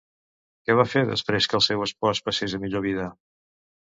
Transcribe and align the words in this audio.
Què 0.67 0.75
va 0.79 0.85
fer 0.93 1.03
després 1.09 1.49
que 1.51 1.55
el 1.59 1.63
seu 1.65 1.85
espòs 1.87 2.23
passés 2.29 2.57
a 2.59 2.61
millor 2.63 2.85
vida? 2.87 3.09